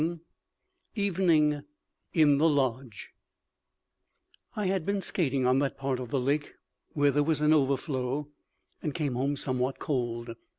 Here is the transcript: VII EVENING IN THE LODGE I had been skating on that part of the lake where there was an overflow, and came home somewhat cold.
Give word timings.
VII 0.01 0.19
EVENING 0.95 1.61
IN 2.13 2.39
THE 2.39 2.49
LODGE 2.49 3.11
I 4.55 4.65
had 4.65 4.83
been 4.83 4.99
skating 4.99 5.45
on 5.45 5.59
that 5.59 5.77
part 5.77 5.99
of 5.99 6.09
the 6.09 6.19
lake 6.19 6.53
where 6.93 7.11
there 7.11 7.21
was 7.21 7.39
an 7.39 7.53
overflow, 7.53 8.27
and 8.81 8.95
came 8.95 9.13
home 9.13 9.35
somewhat 9.35 9.77
cold. 9.77 10.35